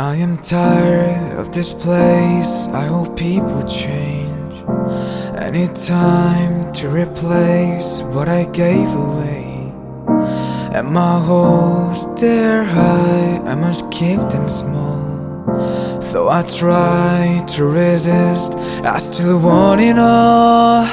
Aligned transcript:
am 0.00 0.38
tired 0.38 1.38
of 1.38 1.52
this 1.52 1.74
place. 1.74 2.66
I 2.68 2.86
hope 2.86 3.18
people 3.18 3.62
change. 3.64 4.64
I 5.38 5.50
need 5.50 5.74
time 5.74 6.72
to 6.72 6.88
replace 6.88 8.00
what 8.02 8.26
I 8.26 8.44
gave 8.44 8.88
away. 8.94 9.72
And 10.72 10.88
my 10.88 11.20
hopes, 11.20 12.04
they're 12.18 12.64
high. 12.64 13.42
I 13.44 13.54
must 13.54 13.90
keep 13.90 14.20
them 14.30 14.48
small. 14.48 15.44
Though 16.12 16.30
I 16.30 16.42
try 16.42 17.44
to 17.54 17.64
resist, 17.66 18.54
I 18.84 18.98
still 18.98 19.38
want 19.38 19.82
it 19.82 19.98
all. 19.98 20.84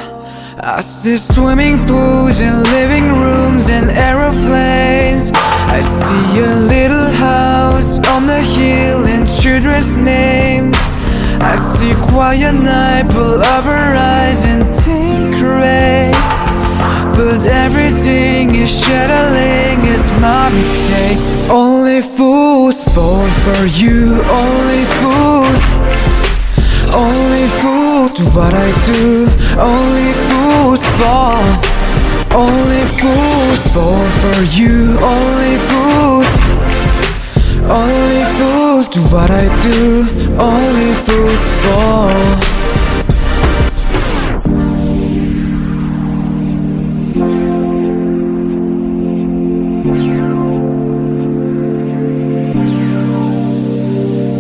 I 0.60 0.82
see 0.82 1.16
swimming 1.18 1.86
pools 1.88 2.42
and 2.42 2.62
living 2.72 3.08
rooms 3.22 3.70
and 3.70 3.90
aeroplanes. 3.90 5.32
I 5.34 5.82
see 5.82 6.40
a 6.40 6.56
little 6.74 7.17
on 7.78 8.26
the 8.26 8.42
hill 8.42 9.06
in 9.06 9.28
children's 9.28 9.96
names. 9.96 10.76
I 11.40 11.54
see 11.78 11.94
quiet 12.10 12.54
night 12.54 13.06
full 13.12 13.40
of 13.40 13.66
her 13.66 13.96
eyes 13.96 14.46
and 14.46 14.64
think 14.78 15.36
gray. 15.38 16.10
But 17.14 17.46
everything 17.46 18.56
is 18.56 18.72
shattering, 18.72 19.78
it's 19.94 20.10
my 20.20 20.50
mistake. 20.50 21.20
Only 21.52 22.02
fools 22.02 22.84
fall 22.84 23.30
for 23.46 23.66
you, 23.68 24.24
only 24.26 24.84
fools. 24.98 25.64
Only 26.96 27.46
fools 27.62 28.16
do 28.16 28.26
what 28.34 28.56
I 28.56 28.70
do, 28.90 29.30
only 29.62 30.12
fools 30.26 30.84
fall. 30.98 31.46
Only 32.34 32.84
fools 32.98 33.68
fall 33.68 34.06
for 34.22 34.42
you, 34.58 34.98
only 34.98 35.58
fools. 35.70 36.17
Fools 38.88 39.10
do 39.10 39.16
what 39.16 39.32
I 39.32 39.46
do, 39.62 40.06
only 40.40 40.94
fools 40.94 41.44
fall. 41.64 42.10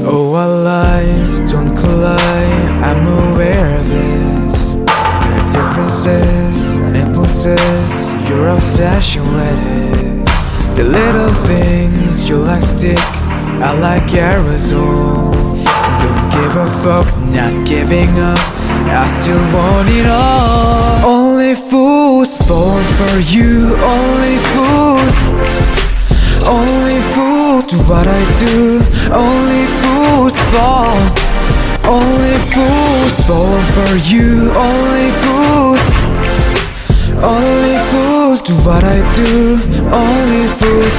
Oh, 0.09 0.31
don't 1.51 1.75
collide, 1.75 2.83
I'm 2.83 3.07
aware 3.07 3.79
of 3.79 3.87
this. 3.89 4.75
The 4.75 5.41
differences 5.51 6.77
and 6.77 6.95
impulses, 6.95 8.29
your 8.29 8.47
obsession 8.47 9.23
with 9.33 9.65
it. 9.65 10.75
The 10.75 10.83
little 10.83 11.33
things 11.33 12.29
you 12.29 12.37
like 12.37 12.63
stick, 12.63 12.99
I 13.59 13.73
like 13.79 14.03
aerosol. 14.13 15.33
Don't 15.33 16.31
give 16.31 16.55
a 16.57 16.69
fuck, 16.83 17.07
not 17.25 17.65
giving 17.65 18.11
up, 18.19 18.37
I 18.85 19.05
still 19.19 19.41
want 19.51 19.89
it 19.89 20.05
all. 20.05 21.03
Only 21.03 21.55
fools 21.55 22.37
fall 22.37 22.79
for 22.97 23.17
you, 23.17 23.75
only 23.81 24.37
fools. 24.53 25.17
Only 26.45 27.01
fools 27.13 27.67
do 27.67 27.77
what 27.89 28.05
I 28.07 28.21
do, 28.45 28.79
only 29.11 29.65
fools 29.81 30.37
fall. 30.53 30.95
Only 31.83 32.37
fools 32.53 33.19
fall 33.25 33.59
for 33.73 33.95
you, 33.97 34.51
only 34.53 35.09
fools. 35.25 35.85
Only 37.23 37.77
fools 37.89 38.41
do 38.41 38.53
what 38.67 38.83
I 38.83 39.01
do, 39.15 39.59
only 39.91 40.45
fools 40.59 40.97